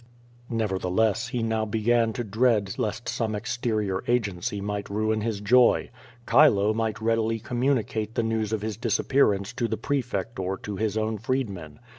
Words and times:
Nevertheless, 0.49 1.27
he 1.27 1.43
now 1.43 1.63
began 1.63 2.11
to 2.13 2.23
dread 2.23 2.73
lest 2.79 3.07
some 3.07 3.35
exterior 3.35 4.03
agency 4.07 4.59
might 4.59 4.89
ruin 4.89 5.21
his 5.21 5.39
joy. 5.41 5.91
Chilo 6.27 6.73
might 6.73 6.99
readily 6.99 7.39
communicat'* 7.39 8.17
Ihe 8.17 8.25
news 8.25 8.51
of 8.51 8.63
his 8.63 8.77
disappearance 8.77 9.53
to 9.53 9.67
the 9.67 9.77
prefect 9.77 10.39
or 10.39 10.57
to 10.57 10.75
his 10.77 10.97
own 10.97 11.19
freedmen. 11.19 11.77